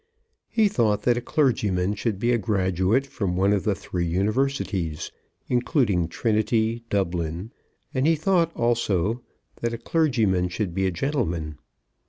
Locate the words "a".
1.15-1.21, 2.31-2.39, 9.75-9.77, 10.87-10.91